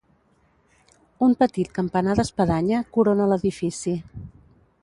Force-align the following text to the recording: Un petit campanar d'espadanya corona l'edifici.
Un 1.27 1.35
petit 1.43 1.69
campanar 1.77 2.17
d'espadanya 2.21 2.83
corona 2.97 3.29
l'edifici. 3.33 3.99